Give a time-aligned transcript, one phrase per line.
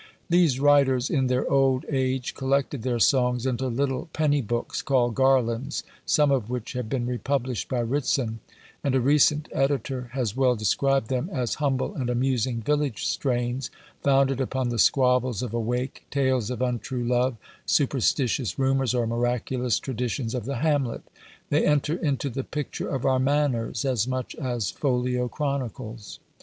[0.31, 5.83] These writers, in their old age, collected their songs into little penny books, called "Garlands,"
[6.07, 8.39] some of which have been republished by Ritson;
[8.83, 13.69] and a recent editor has well described them as "humble and amusing village strains,
[14.01, 17.37] founded upon the squabbles of a wake, tales of untrue love,
[17.67, 21.03] superstitious rumours, or miraculous traditions of the hamlet."
[21.51, 26.17] They enter into the picture of our manners, as much as folio chronicles.